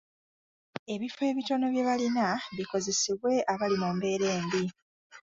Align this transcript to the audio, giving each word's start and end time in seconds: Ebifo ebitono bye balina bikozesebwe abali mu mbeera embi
Ebifo 0.93 1.21
ebitono 1.31 1.65
bye 1.73 1.83
balina 1.89 2.27
bikozesebwe 2.57 3.33
abali 3.51 3.75
mu 3.81 3.89
mbeera 3.95 4.27
embi 4.37 4.63